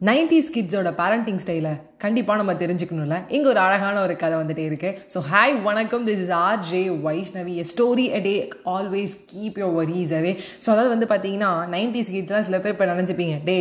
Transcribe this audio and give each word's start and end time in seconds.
Nineties 0.00 0.48
கிட்ஸோட 0.54 0.88
parenting 0.98 1.38
ஸ்டைலை 1.42 1.72
கண்டிப்பாக 2.02 2.38
நம்ம 2.40 2.52
தெரிஞ்சுக்கணும்ல. 2.62 3.16
இங்கே 3.36 3.48
ஒரு 3.52 3.60
அழகான 3.64 3.96
ஒரு 4.06 4.14
கதை 4.22 4.34
வந்துட்டே 4.40 4.64
இருக்கு. 4.70 4.90
ஸோ 5.12 5.18
ஹாய் 5.28 5.54
வணக்கம். 5.66 6.04
This 6.08 6.22
is 6.24 6.32
R 6.38 6.58
J 6.70 6.80
Vaishnavi 7.06 7.54
a 7.62 7.64
story 7.70 8.06
a 8.18 8.20
day 8.26 8.34
always 8.74 9.14
keep 9.30 9.58
your 9.62 9.72
worries 9.78 10.12
away 10.18 10.32
so 10.64 10.68
அதாவது 10.74 10.92
வந்து 10.94 11.08
பார்த்தீங்கன்னா 11.12 11.50
நைன்டிஸ் 11.76 12.12
கிட்ஸ்லாம் 12.16 12.46
சில 12.48 12.60
பேர் 12.64 12.74
இப்போ 12.76 12.90
நினச்சிப்பீங்க 12.92 13.38
டே 13.48 13.58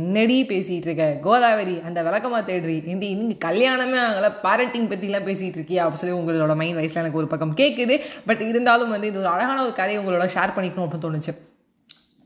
என்னடி 0.00 0.40
பேசிகிட்டு 0.52 0.90
இருக்க? 0.90 1.06
கோதாவரி 1.28 1.76
அந்த 1.88 2.02
விளக்கமாக 2.08 2.42
தேடுறி. 2.50 2.78
ஏண்டி 2.92 3.14
நீங்கள் 3.22 3.42
கல்யாணமே 3.48 4.00
அவங்கள 4.08 4.30
பேரண்டிங் 4.46 4.90
பற்றிலாம் 4.92 5.28
பேசிகிட்டு 5.30 5.60
இருக்கியா? 5.60 5.82
அப்படி 5.86 6.02
சொல்லி 6.02 6.18
உங்களோட 6.20 6.56
மைண்ட் 6.62 6.80
வயசில் 6.82 7.02
எனக்கு 7.04 7.22
ஒரு 7.24 7.32
பக்கம் 7.34 7.58
கேட்குது 7.62 7.96
பட் 8.30 8.44
இருந்தாலும் 8.50 8.94
வந்து 8.96 9.10
இது 9.12 9.24
ஒரு 9.24 9.32
அழகான 9.36 9.58
ஒரு 9.68 9.74
கதையை 9.82 10.00
உங்களோட 10.04 10.28
ஷேர் 10.36 10.56
பண்ணிக்கணும் 10.58 10.86
அப்படின்னு 10.86 11.08
தோணுச்சு. 11.08 11.34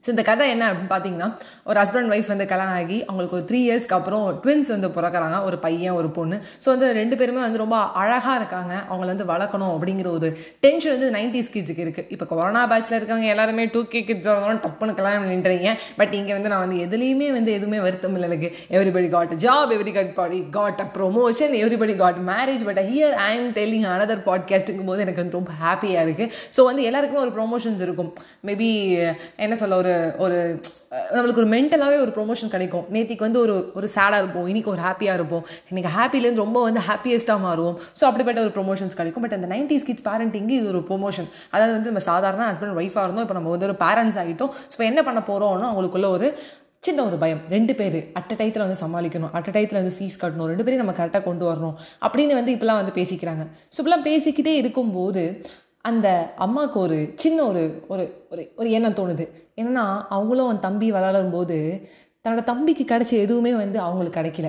ஸோ 0.04 0.08
இந்த 0.14 0.22
கதை 0.28 0.44
என்ன 0.54 0.64
அப்படின்னு 0.70 0.90
பார்த்தீங்கன்னா 0.92 1.28
ஒரு 1.68 1.78
ஹஸ்பண்ட் 1.80 2.10
ஒய்ஃப் 2.14 2.30
வந்து 2.32 2.46
கல்யாணம் 2.50 2.76
ஆகி 2.80 2.98
அவங்களுக்கு 3.08 3.36
ஒரு 3.38 3.44
த்ரீ 3.48 3.60
இயர்ஸ்க்கு 3.66 3.96
அப்புறம் 3.96 4.24
ட்வின்ஸ் 4.42 4.70
வந்து 4.74 4.88
பிறக்கிறாங்க 4.96 5.38
ஒரு 5.48 5.56
பையன் 5.64 5.96
ஒரு 6.00 6.08
பொண்ணு. 6.18 6.36
ஸோ 6.64 6.68
வந்து 6.74 6.88
ரெண்டு 6.98 7.14
பேருமே 7.20 7.40
வந்து 7.46 7.60
ரொம்ப 7.62 7.76
அழகாக 8.02 8.36
இருக்காங்க. 8.40 8.72
அவங்கள 8.90 9.08
வந்து 9.12 9.26
வளர்க்கணும் 9.32 9.72
அப்படிங்கிற 9.74 10.10
ஒரு 10.18 10.28
டென்ஷன் 10.64 10.94
வந்து 10.96 11.08
நைன்டிஸ் 11.16 11.50
கிட்ஸுக்கு 11.54 11.84
இருக்குது 11.86 12.08
இப்போ 12.16 12.26
கொரோனா 12.32 12.62
பேட்சில் 12.72 12.96
இருக்காங்க 12.98 13.26
எல்லாருமே 13.34 13.64
டூ 13.74 13.82
கே 13.92 14.02
கிட்ஸ் 14.10 14.28
இருந்தாலும் 14.30 14.62
டப்புன்னு 14.66 14.96
கல்யாணம் 15.00 15.28
நின்றீங்க 15.32 15.72
பட் 16.00 16.14
இங்கே 16.20 16.34
வந்து 16.38 16.52
நான் 16.52 16.64
வந்து 16.64 16.78
எதுலேயுமே 16.86 17.28
வந்து 17.38 17.52
எதுவுமே 17.58 17.80
வருத்தம் 17.86 18.16
இல்லை. 18.18 18.28
எனக்கு 18.30 18.50
everybody 18.76 19.10
got 19.16 19.34
job 19.44 19.74
every 19.78 19.94
got 19.98 20.14
body 20.20 20.40
got 20.58 20.82
a 20.86 20.88
promotion 20.96 21.54
everybody 21.62 21.96
got 22.02 22.20
marriage 22.30 22.64
but 22.70 22.82
here 22.90 23.16
I 23.26 23.30
am 23.38 23.50
telling 23.58 23.86
another 23.94 24.24
பாட்காஸ்ட்டுங்கும் 24.28 24.90
போது 24.92 25.04
எனக்கு 25.06 25.22
வந்து 25.24 25.38
ரொம்ப 25.40 25.52
ஹாப்பியாக 25.64 26.06
இருக்குது 26.06 26.32
ஸோ 26.56 26.60
வந்து 26.70 26.82
எல்லாருக்குமே 26.90 27.22
ஒரு 27.26 27.34
ப்ரொமோஷன்ஸ் 27.38 27.84
இருக்கும். 27.88 28.10
மேபி 28.48 28.70
என்ன 29.46 29.54
சொல்ல 29.62 29.76
ஒரு 29.82 29.87
ஒரு 30.24 30.38
நம்மளுக்கு 31.14 31.40
ஒரு 31.42 31.50
மென்டலாகவே 31.54 31.96
ஒரு 32.04 32.12
ப்ரொமோஷன் 32.16 32.52
கிடைக்கும். 32.52 32.84
நேத்திக்கு 32.94 33.24
வந்து 33.26 33.40
ஒரு 33.44 33.54
ஒரு 33.78 33.86
சேடாக 33.94 34.20
இருப்போம். 34.22 34.46
இன்றைக்கி 34.50 34.70
ஒரு 34.74 34.82
ஹாப்பியாக 34.86 35.18
இருப்போம். 35.18 35.42
இன்றைக்கி 35.70 35.90
ஹாப்பிலேருந்து 35.96 36.44
ரொம்ப 36.44 36.58
வந்து 36.66 36.82
ஹாப்பியஸ்ட்டாக 36.88 37.40
மாறுவோம். 37.46 37.76
ஸோ 37.98 38.04
அப்படிப்பட்ட 38.10 38.38
ஒரு 38.46 38.52
ப்ரொமோஷன்ஸ் 38.56 38.98
கிடைக்கும். 39.00 39.24
பட் 39.26 39.36
அந்த 39.38 39.48
நைன்டிஸ் 39.54 39.86
கிட்ஸ் 39.88 40.06
பேரண்டிங்கு 40.08 40.54
இது 40.60 40.68
ஒரு 40.74 40.80
ப்ரொமோஷன் 40.90 41.28
அதாவது 41.54 41.74
வந்து 41.76 41.90
நம்ம 41.92 42.04
சாதாரண 42.10 42.46
ஹஸ்பண்ட் 42.50 42.80
ஒய்ஃபாக 42.82 43.04
இருந்தோம். 43.08 43.26
இப்போ 43.28 43.36
நம்ம 43.40 43.52
வந்து 43.56 43.68
ஒரு 43.70 43.76
பேரண்ட்ஸ் 43.84 44.18
ஆகிட்டோம் 44.22 44.54
ஸோ 44.74 44.80
என்ன 44.90 45.02
பண்ண 45.10 45.22
போகிறோம்னா 45.30 45.68
அவங்களுக்குள்ள 45.72 46.10
ஒரு 46.16 46.28
சின்ன 46.86 47.04
ஒரு 47.08 47.16
பயம். 47.22 47.40
ரெண்டு 47.54 47.72
பேர் 47.78 47.96
அட்ட 48.18 48.32
டயத்தில் 48.40 48.64
வந்து 48.64 48.80
சமாளிக்கணும். 48.82 49.32
அட்ட 49.38 49.48
டயத்தில் 49.54 49.80
வந்து 49.80 49.94
ஃபீஸ் 49.96 50.18
கட்டணும். 50.20 50.50
ரெண்டு 50.52 50.64
பேரும் 50.66 50.82
நம்ம 50.82 50.94
கரெக்டாக 50.98 51.24
கொண்டு 51.28 51.44
வரணும். 51.50 51.74
அப்படின்னு 52.06 52.34
வந்து 52.40 52.52
இப்போலாம் 52.56 52.80
வந்து 52.82 52.94
பேசிக்கிறாங்க. 53.00 53.44
ஸோ 53.72 53.78
இப்போலாம் 53.82 54.04
பேசிக்கிட்டே 54.10 54.54
இருக்கும்போது 54.62 55.24
அந்த 55.88 56.08
அம்மாவுக்கு 56.36 56.78
ஒரு 56.80 56.98
சின்ன 57.14 57.38
ஒரு 57.50 57.62
ஒரு 57.88 58.04
ஒரு 58.30 58.42
ஒரு 58.56 58.68
எண்ணம் 58.76 58.98
தோணுது. 59.00 59.24
என்னன்னா 59.56 59.84
அவங்களும் 60.16 60.46
அவன் 60.46 60.64
தம்பி 60.66 60.88
வளரும்போது 60.92 61.58
தன்னோட 62.24 62.42
தம்பிக்கு 62.50 62.84
கிடைச்ச 62.84 63.12
எதுவுமே 63.24 63.52
வந்து 63.62 63.78
அவங்களுக்கு 63.80 64.20
கிடைக்கல. 64.20 64.48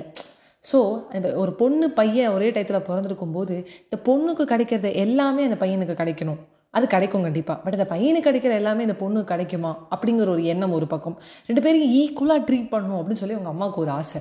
ஸோ 0.70 0.78
அந்த 1.08 1.28
ஒரு 1.42 1.52
பொண்ணு 1.60 1.86
பையன் 1.90 2.32
ஒரே 2.32 2.48
டயத்தில் 2.50 2.86
பிறந்திருக்கும் 2.88 3.32
போது 3.32 3.54
இந்த 3.86 3.98
பொண்ணுக்கு 4.08 4.44
கிடைக்கிறது 4.44 4.88
எல்லாமே 5.04 5.42
அந்த 5.48 5.58
பையனுக்கு 5.66 5.94
கிடைக்கணும். 6.00 6.40
அது 6.76 6.86
கிடைக்கும் 6.86 7.22
கண்டிப்பாக 7.22 7.60
பட் 7.60 7.76
அந்த 7.76 7.86
பையனுக்கு 7.92 8.26
கிடைக்கிற 8.26 8.52
எல்லாமே 8.60 8.82
இந்த 8.82 8.96
பொண்ணுக்கு 9.00 9.30
கிடைக்குமா? 9.32 9.70
அப்படிங்கிற 9.94 10.28
ஒரு 10.34 10.44
எண்ணம் 10.44 10.72
ஒரு 10.72 10.86
பக்கம். 10.86 11.16
ரெண்டு 11.46 11.62
பேரும் 11.62 11.88
ஈக்குவலாக 12.00 12.42
ட்ரீட் 12.48 12.72
பண்ணணும் 12.74 12.98
அப்படின்னு 12.98 13.22
சொல்லி 13.22 13.36
அவங்க 13.36 13.52
அம்மாவுக்கு 13.54 13.80
ஒரு 13.80 13.90
ஆசை. 13.90 14.20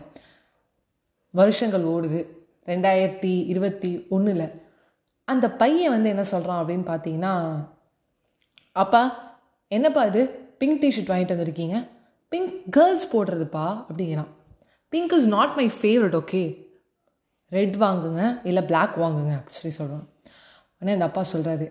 வருஷங்கள் 1.33 1.85
ஓடுது. 1.93 2.19
ரெண்டாயிரத்தி 2.65 3.31
இருபத்தி 3.47 3.91
ஒன்றில் 4.09 4.45
அந்த 5.31 5.47
பையன் 5.61 5.93
வந்து 5.95 6.09
என்ன 6.09 6.23
சொல்கிறான் 6.33 6.61
அப்படின்னு 6.65 6.87
பார்த்தீங்கன்னா 6.91 7.33
அப்பா 8.83 9.01
என்னப்பா 9.71 10.03
இது? 10.11 10.21
பிங்க் 10.61 10.81
டிஷர்ட் 10.83 11.11
வாங்கிட்டு 11.11 11.35
வந்திருக்கீங்க? 11.35 11.77
பிங்க் 12.31 12.55
கேர்ள்ஸ் 12.71 13.07
போடுறதுப்பா 13.15 13.65
அப்படிங்கிறான். 13.89 14.31
Pink 14.93 15.13
is 15.17 15.27
not 15.35 15.55
my 15.55 15.65
favourite 15.81 16.17
okay 16.21 16.43
red 17.49 17.75
வாங்குங்க 17.75 18.23
இல்லை 18.43 18.63
பிளாக் 18.63 18.95
வாங்குங்க 18.99 19.33
அப்படின்னு 19.37 19.59
சொல்லி 19.59 19.77
சொல்கிறோம் 19.77 20.07
உடனே 20.79 20.97
அந்த 20.97 21.05
அப்பா 21.09 21.23
சொல்கிறாரு 21.33 21.65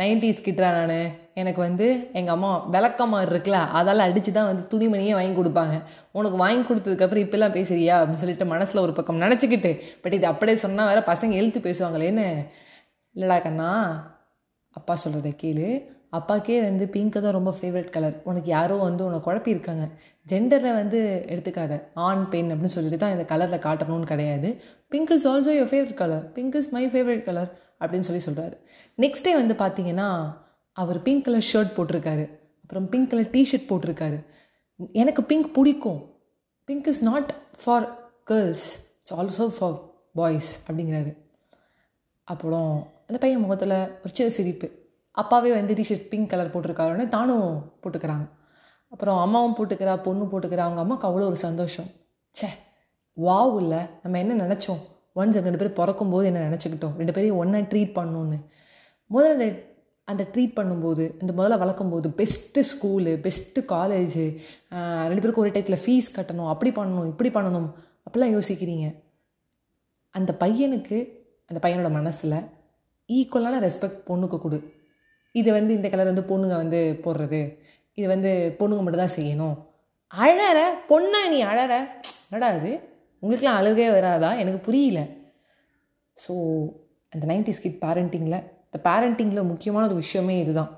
நைன்டிஸ் 0.00 0.44
கிட்டா 0.46 0.70
நான். 0.78 1.21
எனக்கு 1.36 1.60
வந்து 1.66 1.86
எங்கள் 2.18 2.34
அம்மா 2.34 2.50
விளக்கமாக 2.74 3.26
இருக்குல்ல 3.28 3.58
அதால் 3.78 4.04
அடித்து 4.06 4.32
தான் 4.32 4.48
வந்து 4.50 4.64
துணிமணியே 4.72 5.12
வாங்கி 5.18 5.34
கொடுப்பாங்க. 5.40 5.76
உனக்கு 6.18 6.38
வாங்கி 6.42 6.64
கொடுத்ததுக்கப்புறம் 6.68 7.24
இப்பெல்லாம் 7.26 7.56
பேசுறியா? 7.58 7.94
அப்படின்னு 8.00 8.22
சொல்லிட்டு 8.22 8.46
மனசில் 8.54 8.84
ஒரு 8.86 8.92
பக்கம் 8.98 9.22
நினச்சிக்கிட்டு 9.24 9.72
பட் 10.02 10.16
இது 10.18 10.26
அப்படியே 10.32 10.58
சொன்னால் 10.64 10.90
வேறு 10.90 11.02
பசங்க 11.12 11.40
எழுத்து 11.40 11.60
பேசுவாங்களேன்னு 11.68 12.26
இல்லைடா 13.16 13.38
கண்ணா 13.46 13.70
அப்பா 14.76 14.94
சொல்கிறத 15.04 15.32
கேளு. 15.42 15.68
அப்பாக்கே 16.18 16.56
வந்து 16.66 16.84
பிங்க்கு 16.94 17.18
தான் 17.24 17.36
ரொம்ப 17.36 17.50
ஃபேவரட் 17.58 17.92
கலர் 17.94 18.16
உனக்கு 18.30 18.48
யாரோ 18.50 18.74
வந்து 18.86 19.02
உனக்கு 19.06 19.26
குழப்பியிருக்காங்க 19.28 19.84
ஜெண்டரில் 20.26 20.78
வந்து 20.80 20.98
எடுத்துக்காத. 21.32 21.72
ஆண் 22.06 22.24
பெண் 22.32 22.50
அப்படின்னு 22.52 22.74
சொல்லிட்டு 22.76 23.00
தான் 23.02 23.14
இந்த 23.16 23.24
கலரில் 23.32 23.64
காட்டணும்னு 23.66 24.10
கிடையாது. 24.12 24.48
Pink 24.92 25.12
is 25.16 25.26
also 25.32 25.54
your 25.58 25.70
favourite 25.72 26.00
colour 26.02 26.24
pink 26.36 26.56
is 26.60 26.70
my 26.76 26.84
favourite 26.94 27.26
colour 27.28 27.50
அப்படின்னு 27.80 28.08
சொல்லி 28.08 28.22
சொல்கிறாரு 28.28 28.56
நெக்ஸ்ட் 28.98 29.26
டே 29.28 29.34
வந்து 29.40 29.54
பார்த்தீங்கன்னா 29.62 30.08
அவர் 30.72 31.02
பிங்க் 31.02 31.24
கலர் 31.24 31.50
ஷர்ட் 31.52 31.78
போட்டிருக்காரு. 31.78 32.24
அப்புறம் 32.62 32.88
பிங்க் 32.88 33.10
கலர் 33.10 33.30
டிஷர்ட் 33.30 33.68
போட்டிருக்காரு. 33.68 34.24
எனக்கு 34.92 35.24
பிங்க் 35.24 35.54
பிடிக்கும். 35.54 36.00
Pink 36.64 36.86
is 36.86 37.02
not 37.02 37.34
for 37.64 37.86
girls 38.24 38.94
it's 38.98 39.42
also 39.42 39.48
for 39.48 39.76
boys 40.14 40.64
அப்படிங்கிறாரு. 40.70 41.16
அப்புறம் 42.24 42.86
அந்த 43.06 43.18
பையன் 43.18 43.40
முகத்தில் 43.40 43.76
ஒரு 43.78 44.10
சின்ன 44.12 44.32
சிரிப்பு. 44.32 44.70
அப்பாவே 45.10 45.50
வந்து 45.50 45.74
டிஷர்ட் 45.74 46.08
பிங்க் 46.08 46.28
கலர் 46.28 46.54
போட்டிருக்காருன்னு 46.54 47.08
தானும் 47.08 47.72
போட்டுக்கிறாங்க. 47.82 48.28
அப்புறம் 48.88 49.18
அம்மாவும் 49.18 49.54
போட்டுக்கிறா 49.56 50.02
பொண்ணு 50.02 50.24
போட்டுக்கிறா 50.24 50.64
அவங்க 50.66 50.80
அம்மாவுக்கு 50.80 51.08
அவ்வளோ 51.08 51.26
ஒரு 51.26 51.36
சந்தோஷம். 51.36 51.84
சே 52.30 52.48
வாவ் 53.16 53.56
இல்லை 53.56 53.78
நம்ம 54.02 54.18
என்ன 54.18 54.46
நினச்சோம்? 54.46 54.82
ஒன்ஸ் 55.16 55.40
ரெண்டு 55.40 55.58
பேர் 55.58 55.72
பிறக்கும்போது 55.72 56.26
என்ன 56.26 56.48
நினச்சிக்கிட்டோம்? 56.48 56.96
ரெண்டு 56.96 57.12
பேரையும் 57.12 57.36
ஒன்றா 57.36 57.58
ட்ரீட் 57.58 57.96
பண்ணணுன்னு 57.98 58.38
முதல்ல 59.10 59.70
அந்த 60.10 60.22
ட்ரீட் 60.32 60.56
பண்ணும்போது 60.58 61.04
இந்த 61.22 61.32
முதல்ல 61.38 61.56
வளர்க்கும்போது 61.62 62.08
பெஸ்ட்டு 62.20 62.62
ஸ்கூலு 62.70 63.12
பெஸ்ட்டு 63.26 63.60
காலேஜு 63.72 64.24
ரெண்டு 65.10 65.22
பேருக்கும் 65.22 65.44
ஒரு 65.44 65.52
டயத்தில் 65.54 65.82
ஃபீஸ் 65.84 66.08
கட்டணும் 66.16 66.50
அப்படி 66.52 66.70
பண்ணணும் 66.78 67.08
இப்படி 67.12 67.30
பண்ணணும் 67.36 67.68
அப்படிலாம் 68.06 68.34
யோசிக்கிறீங்க. 68.36 68.86
அந்த 70.18 70.30
பையனுக்கு 70.42 70.98
அந்த 71.48 71.58
பையனோட 71.64 71.90
மனசில் 71.98 72.38
ஈக்குவலான 73.08 73.60
ரெஸ்பெக்ட் 73.66 74.00
பொண்ணுக்கு 74.08 74.38
கொடு. 74.44 74.58
இது 75.40 75.48
வந்து 75.58 75.72
இந்த 75.78 75.88
கலர் 75.92 76.10
வந்து 76.10 76.24
பொண்ணுங்க 76.30 76.56
வந்து 76.62 76.80
போடுறது. 77.04 77.40
இது 77.98 78.06
வந்து 78.14 78.30
பொண்ணுங்க 78.58 78.82
மட்டும் 78.84 79.04
தான் 79.04 79.16
செய்யணும். 79.18 79.56
அழற 80.12 80.58
பொண்ணா 80.90 81.20
நீ 81.32 81.38
அழற 81.50 81.72
என்னடா 82.26 82.48
இது? 82.58 82.72
உங்களுக்குலாம் 83.22 83.58
அழுகே 83.60 83.86
வராதா? 83.96 84.30
எனக்கு 84.42 84.60
புரியல. 84.66 85.00
ஸோ 86.16 86.32
அந்த 87.12 87.24
நைன்டி 87.30 87.52
ஸ்கிட் 87.58 87.82
பேரண்டிங்கில் 87.84 88.38
இந்த 88.72 88.80
பேரண்டிங்கில் 88.88 89.48
முக்கியமான 89.50 89.82
ஒரு 89.88 89.96
விஷயமே 90.02 90.34
இதுதான். 90.42 90.70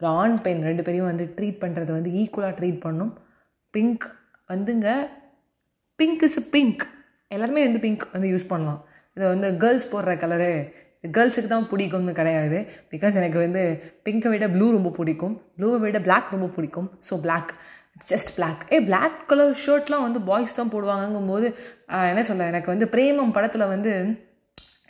ஒரு 0.00 0.06
ஆண் 0.20 0.36
பெண் 0.44 0.62
ரெண்டு 0.68 0.82
பேரையும் 0.86 1.10
வந்து 1.10 1.24
ட்ரீட் 1.36 1.58
பண்ணுறது 1.64 1.90
வந்து 1.96 2.10
ஈக்குவலாக 2.20 2.54
ட்ரீட் 2.60 2.78
பண்ணும். 2.86 3.12
பிங்க் 3.74 4.06
வந்துங்க 4.52 4.88
பிங்க் 5.98 6.24
இஸ் 6.28 6.40
பிங்க் 6.54 6.82
எல்லாருமே 7.34 7.62
வந்து 7.66 7.82
பிங்க் 7.84 8.06
வந்து 8.14 8.30
யூஸ் 8.32 8.50
பண்ணலாம். 8.52 8.80
இதை 9.16 9.26
வந்து 9.34 9.48
கேர்ள்ஸ் 9.62 9.90
போடுற 9.92 10.12
கலரு 10.22 10.50
கேர்ள்ஸுக்கு 11.16 11.50
தான் 11.52 11.68
பிடிக்கும்னு 11.70 12.12
கிடையாது. 12.18 12.58
பிகாஸ் 12.92 13.18
எனக்கு 13.20 13.38
வந்து 13.44 13.62
பிங்கை 14.06 14.28
விட 14.32 14.46
ப்ளூ 14.54 14.66
ரொம்ப 14.76 14.90
பிடிக்கும். 14.98 15.34
ப்ளூவை 15.56 15.78
விட 15.86 15.98
பிளாக் 16.06 16.34
ரொம்ப 16.36 16.48
பிடிக்கும். 16.56 16.88
So 17.08 17.16
black 17.24 17.50
it's 17.96 18.12
just 18.12 18.32
black 18.36 18.62
a 18.74 18.78
black 18.90 19.18
colour 19.30 19.52
ஷர்ட்லாம் 19.64 20.06
வந்து 20.06 20.20
பாய்ஸ் 20.30 20.56
தான் 20.60 20.72
போடுவாங்கங்கும்போது 20.74 21.48
என்ன 22.12 22.22
சொல்ல 22.30 22.46
எனக்கு 22.52 22.72
வந்து 22.74 22.86
பிரேமம் 22.94 23.34
படத்தில் 23.36 23.72
வந்து 23.74 23.92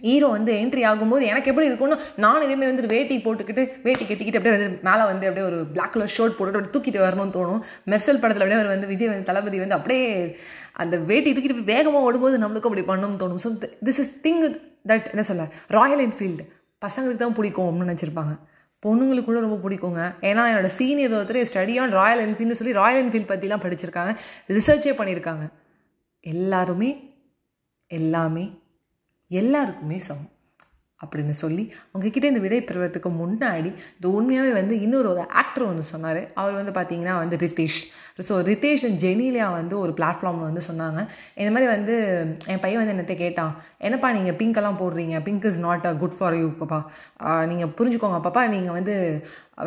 ஹீரோ 0.03 0.29
வந்து 0.35 0.53
என்ட்ரி 0.63 0.83
ஆகும்போது 0.89 1.25
எனக்கு 1.33 1.51
எப்படி 1.51 1.67
இருக்கும்னா 1.69 1.97
நான் 2.25 2.45
இதேமாதிரி 2.45 2.71
வந்து 2.73 2.91
வேட்டி 2.93 3.17
போட்டுக்கிட்டு 3.25 3.63
வேட்டி 3.87 4.05
கட்டிக்கிட்டு 4.05 4.39
அப்படியே 4.41 4.55
வந்து 4.57 4.69
மேலே 4.89 5.05
வந்து 5.11 5.27
அப்படியே 5.29 5.47
ஒரு 5.51 5.59
பிளாக் 5.75 5.93
கலர் 5.95 6.13
ஷர்ட் 6.17 6.37
போட்டுட்டு 6.39 6.59
அப்படியே 6.59 6.75
தூக்கிட்டு 6.75 7.05
வரணும்னு 7.05 7.35
தோணும். 7.37 7.61
மெர்சல் 7.93 8.21
படத்தில் 8.23 8.45
அப்படியே 8.45 8.59
அவர் 8.61 8.73
வந்து 8.75 8.89
விஜய் 8.93 9.11
வந்து 9.13 9.29
தளபதி 9.31 9.61
வந்து 9.65 9.77
அப்படியே 9.79 10.03
அந்த 10.85 10.97
வேட்டி 11.11 11.31
தூக்கிட்டு 11.37 11.71
வேகமாக 11.75 12.09
ஓடும்போது 12.09 12.39
நம்மளுக்கும் 12.45 12.73
அப்படி 12.73 12.87
பண்ணணும்னு 12.91 13.21
தோணும். 13.23 13.43
So 13.45 13.51
this 13.89 14.01
is 14.05 14.13
thing 14.27 14.43
that 14.93 15.07
என்ன 15.13 15.25
சொல்ல 15.31 15.47
ராயல் 15.79 16.03
என்ஃபீல்டு 16.07 16.47
பசங்களுக்கு 16.87 17.23
தான் 17.25 17.39
பிடிக்கும் 17.39 17.69
அப்படின்னு 17.69 17.91
நினச்சிருப்பாங்க. 17.93 18.35
பொண்ணுங்களுக்கு 18.83 19.29
கூட 19.31 19.41
ரொம்ப 19.47 19.59
பிடிக்குங்க. 19.67 20.03
ஏன்னா 20.31 20.43
என்னோட 20.53 20.71
சீனியர் 20.79 21.15
ஒருத்தர் 21.19 21.49
ஸ்டடி 21.51 21.77
ஆன் 21.83 21.95
ராயல் 22.01 22.23
என்ஃபீல்டு 22.27 22.59
சொல்லி 22.61 22.75
ராயல் 22.81 23.01
என்ஃபீல்ட் 23.05 23.31
பற்றிலாம் 23.31 23.65
படிச்சிருக்காங்க. 23.65 24.13
ரிசர்ச்சே 24.57 24.95
பண்ணியிருக்காங்க. 24.99 25.47
எல்லாருமே 26.35 26.91
எல்லாமே 27.91 28.45
எல்லாருக்குமே 29.43 29.99
சமம். 29.99 30.31
அப்படின்னு 31.05 31.35
சொல்லி 31.43 31.65
உங்ககிட்ட 31.93 32.27
இந்த 32.33 32.43
விடை 32.47 32.61
பெறுவதற்கு 32.71 33.11
முன்னாடி 33.21 33.71
இது 33.99 34.09
உண்மையாகவே 34.19 34.53
வந்து 34.61 34.75
இன்னொரு 34.87 35.09
ஒரு 35.13 35.23
ஆக்டர் 35.43 35.71
வந்து 35.73 35.85
சொன்னார். 35.93 36.21
அவர் 36.41 36.59
வந்து 36.61 36.75
பார்த்தீங்கன்னா 36.79 37.15
வந்து 37.23 37.39
ரித்தேஷ். 37.45 37.81
ஸோ 38.29 38.35
ரித்தேஷ் 38.51 38.85
ஜெனிலியா 39.05 39.47
வந்து 39.61 39.75
ஒரு 39.85 39.93
பிளாட்ஃபார்மில் 40.01 40.49
வந்து 40.51 40.65
சொன்னாங்க. 40.71 41.01
இந்த 41.41 41.51
மாதிரி 41.55 41.69
வந்து 41.77 41.95
என் 42.53 42.63
பையன் 42.65 42.81
வந்து 42.81 42.95
என்கிட்ட 42.95 43.17
கேட்டான் 43.25 43.55
என்னப்பா 43.87 44.11
நீங்கள் 44.19 44.39
பிங்க்கெல்லாம் 44.41 44.81
போடுறீங்க? 44.83 45.17
Pink 45.29 45.49
is 45.51 45.63
not 45.69 45.89
a 45.91 45.95
good 46.03 46.19
for 46.19 46.37
you 46.43 46.47
பாப்பா. 46.61 46.79
நீங்கள் 47.51 47.75
புரிஞ்சுக்கோங்க 47.79 48.21
பாப்பா. 48.29 48.45
நீங்கள் 48.55 48.77
வந்து 48.79 48.95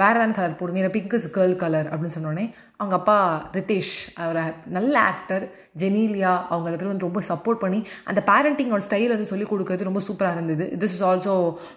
வேறு 0.02 0.18
ஏதாவது 0.18 0.34
கலர் 0.38 0.58
போடுங்க. 0.60 0.80
இல்லை 0.82 0.94
பிங்க் 0.96 1.14
இஸ் 1.18 1.28
கேர்ள் 1.36 1.54
கலர் 1.64 1.88
அப்படின்னு 1.92 2.16
சொன்னோடனே 2.16 2.46
அவங்க 2.80 2.96
அப்பா 3.00 3.18
ரித்தேஷ் 3.58 3.94
அவர் 4.24 4.40
நல்ல 4.78 4.96
ஆக்டர் 5.12 5.44
ஜெனீலியா 5.82 6.32
அவங்க 6.54 6.74
பேர் 6.74 6.92
வந்து 6.92 7.08
ரொம்ப 7.08 7.22
சப்போர்ட் 7.30 7.62
பண்ணி 7.64 7.80
அந்த 8.10 8.22
பேரண்டிங்கோட 8.30 8.84
ஸ்டைல் 8.88 9.14
வந்து 9.16 9.30
சொல்லிக் 9.32 9.52
கொடுக்கறது 9.52 9.88
ரொம்ப 9.90 10.02
சூப்பராக 10.08 10.38
இருந்தது. 10.38 10.66
திஸ் 10.82 10.96
இஸ் 10.96 11.06
ஆல்சோ 11.10 11.27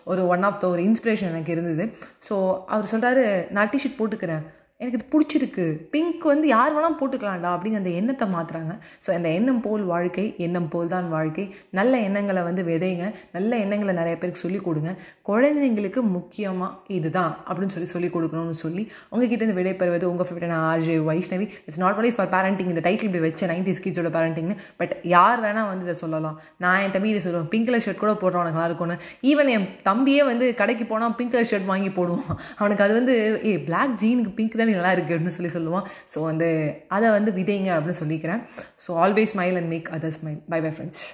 ஒரு 0.05 0.27
ஒன் 0.27 0.43
ஆஃப் 0.43 0.61
த 0.61 0.69
ஒரு 0.69 0.83
இன்ஸ்பிரேஷன் 0.83 1.33
எனக்கு 1.33 1.53
இருந்தது. 1.53 1.85
ஸோ 2.29 2.37
அவர் 2.67 2.91
சொல்கிறாரு 2.93 3.51
நான் 3.51 3.69
டிஷர்ட் 3.69 4.01
போட்டுக்கிறேன். 4.01 4.45
எனக்கு 4.83 4.99
இது 4.99 5.07
பிடிச்சிருக்கு. 5.15 5.65
பிங்க் 5.95 6.25
வந்து 6.33 6.47
யார் 6.55 6.75
வேணால் 6.77 6.97
போட்டுக்கலாம்டா 7.01 7.51
அப்படிங்கிற 7.55 7.81
அந்த 7.83 7.93
எண்ணத்தை 8.01 8.27
மாற்றுறாங்க 8.35 8.75
ஸோ 9.05 9.09
அந்த 9.17 9.29
எண்ணம் 9.39 9.61
போல் 9.65 9.83
வாழ்க்கை 9.93 10.25
எண்ணம் 10.47 10.69
போல் 10.75 10.93
தான் 10.95 11.09
வாழ்க்கை. 11.15 11.45
நல்ல 11.79 11.93
எண்ணங்களை 12.07 12.43
வந்து 12.49 12.63
விதைங்க. 12.69 13.07
நல்ல 13.37 13.51
எண்ணங்களை 13.65 13.95
நிறைய 14.01 14.15
பேருக்கு 14.21 14.43
சொல்லிக் 14.45 14.67
கொடுங்க. 14.69 14.93
குழந்தைங்களுக்கு 15.31 16.03
முக்கியமாக 16.17 16.95
இதுதான் 16.99 17.33
அப்படின்னு 17.49 17.75
சொல்லி 17.77 17.91
சொல்லிக் 17.95 18.15
கொடுக்கணும்னு 18.17 18.59
சொல்லி 18.65 18.85
உங்ககிட்ட 19.13 19.43
இருந்து 19.43 19.59
விடைபெறுவது 19.61 20.09
உங்கள் 20.13 20.29
favourite 20.31 20.57
RJ 20.71 20.97
Vaishnavi. 21.11 21.49
It's 21.67 21.83
not 21.85 21.99
only 22.01 22.13
for 22.17 22.31
parenting 22.37 22.73
இந்த 22.75 22.85
டைட்டில் 22.87 23.09
இப்படி 23.11 23.25
வச்ச 23.27 23.51
நைன்டி 23.53 23.75
ஸ்கிட்ஸோட 23.81 24.13
பேரண்டிங்னு 24.17 24.57
பட் 24.81 24.95
யார் 25.15 25.45
வேணால் 25.47 25.71
வந்து 25.73 25.87
இதை 25.89 25.97
சொல்லலாம். 26.03 26.39
நான் 26.65 26.81
என் 26.87 26.97
தம்பி 26.97 27.13
இதை 27.15 27.23
சொல்லுவேன். 27.27 27.51
பிங்க் 27.55 27.69
கலர் 27.71 27.85
ஷர்ட் 27.89 28.03
கூட 28.05 28.15
போடுறோம் 28.25 28.43
உனக்கு 28.45 28.59
நல்லா 28.59 28.71
இருக்கும்னு. 28.73 28.99
ஈவன் 29.33 29.53
என் 29.57 29.69
தம்பியே 29.91 30.25
வந்து 30.31 30.49
கடைக்கு 30.63 30.87
போனால் 30.95 31.15
பிங்க் 31.21 31.35
கலர் 31.37 31.51
ஷர்ட் 31.53 31.71
வாங்கி 31.75 31.93
போடுவான். 32.01 32.35
அவனுக்கு 32.61 32.85
அது 32.89 32.95
வந்து 33.01 33.15
ஏ 33.53 33.55
பிளாக் 33.69 33.95
ஜீனுக்கு 34.05 34.35
பிங்க் 34.41 34.59
தான் 34.61 34.69
நல்லா 34.75 34.93
இருக்குது 34.95 35.17
அப்படின்னு 35.17 35.37
சொல்லி 35.39 35.53
சொல்லுவான் 35.57 35.89
ஸோ 36.15 36.21
வந்து 36.31 36.49
அதை 36.89 37.11
வந்து 37.11 37.33
விதைங்க 37.33 37.71
அப்படின்னு 37.77 38.01
சொல்லிக்கிறேன். 38.03 38.41
So 38.87 38.93
always 39.05 39.35
smile 39.35 39.59
and 39.61 39.71
make 39.75 39.91
other 39.99 40.17
smile 40.19 40.41
bye 40.55 40.61
bye 40.67 40.73
friends 40.77 41.05